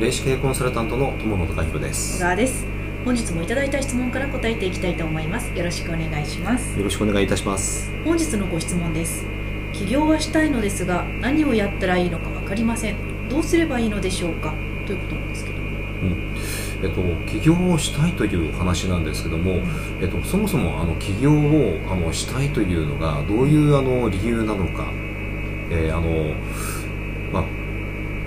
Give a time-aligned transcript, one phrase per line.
[0.00, 2.24] 霊視系コンサルタントの友野隆弘です。
[2.34, 2.64] です。
[3.04, 5.52] 本日もいただいた質問から答えていきたいと思います。
[5.54, 6.78] よろしくお願いします。
[6.78, 7.90] よろしくお願いいたします。
[8.02, 9.26] 本日のご質問です。
[9.74, 12.96] 起業はしたいのですが何をやったらいいのか分かりません。
[13.28, 14.54] どうすればいいのでしょうか？
[14.86, 15.58] ということなんですけど。
[15.58, 16.34] うん。
[16.82, 19.60] えっと、起業をしたいという話なんですけども、
[20.00, 24.90] えっと、そもそもあの起業をあのしたいというのがどういうあの理由なのか、
[25.70, 26.79] えーあのまあ、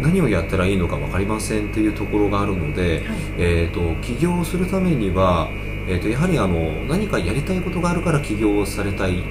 [0.03, 5.49] 何をやったらいいのか分かりませんというところがあるので、はいえー、と起業するためには、
[5.87, 9.23] えー、とやはりあの何かやりたいことがあるから起業をされたい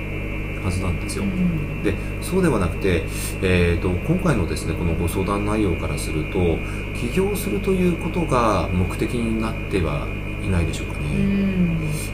[0.65, 1.25] はずなんですよ。
[1.25, 3.03] うんでそうではなくて、
[3.43, 6.57] えー、と今回のですねこのご相談内容からすると
[6.95, 10.07] 起業するということが目的になっては
[10.45, 11.09] いないでしょうかうね。
[11.25, 11.63] ん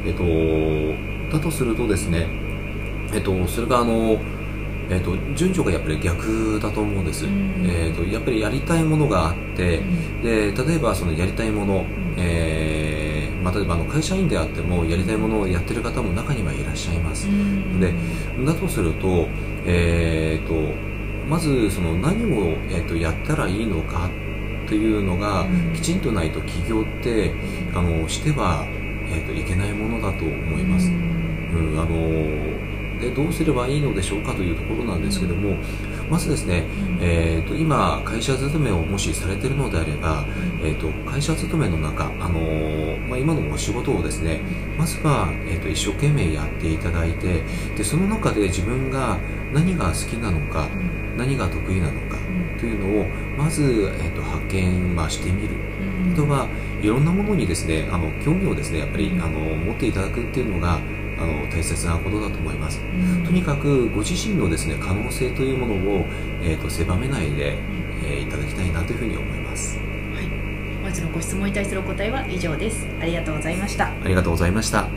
[0.07, 2.27] えっと、だとするとですね、
[3.13, 4.19] えっと、それがあの、
[4.91, 7.67] えっと、順序がやっぱり逆だと思うんです、うん。
[7.67, 9.83] えっと、やっぱりやりたいものがあって、
[10.23, 11.85] で例えばそのやりたいもの、
[12.17, 17.81] えーまあ、例えばあの会社員であってもやりたいものをやってる方も中にはいらっしゃいます、うん。
[17.81, 17.93] で
[18.45, 19.29] だとすると,、
[19.65, 20.75] えー、と
[21.29, 24.11] まずその何を、えー、とやったらいいのか
[24.67, 25.73] というのがうん。
[25.75, 27.33] きちんとないと起業って
[27.75, 28.67] あのしては、
[29.11, 31.73] えー、といけないものだと思います、うん。
[31.73, 32.58] うんあの
[33.01, 35.57] でどうすればいいのでしょうかというところなんですけども
[36.11, 36.65] まずですね、
[37.01, 40.25] えー、と今会社勤めをもしされているのであれば、
[40.63, 44.41] えー、と会社勤めの中、あのーまあ、今のお仕事をですね
[44.77, 47.43] まずは、えー、と一生懸命やっていただいて
[47.77, 49.19] でその中で自分が
[49.53, 50.69] 何が好きなのか
[51.17, 52.17] 何が得意なのか
[52.59, 53.05] というのを
[53.37, 55.55] まず、えー、と発見、まあ、してみる。
[56.13, 56.49] あとは
[56.81, 60.79] いろんなものにですねあの興味をですねやっぱりあの持っていただくっていうのが
[61.21, 62.81] あの大切なことだと思います。
[63.25, 66.07] とにかくご自身のですね可能性というものを、
[66.43, 67.59] えー、と狭めないで、
[68.05, 69.79] えーいただきたいなというふうに思います。
[69.79, 69.83] は
[70.21, 70.29] い。
[70.83, 72.87] 本日のご質問に対するお答えは以上です。
[73.01, 73.89] ありがとうございました。
[73.89, 74.89] ありがとうございました